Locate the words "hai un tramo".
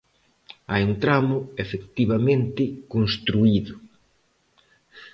0.71-1.37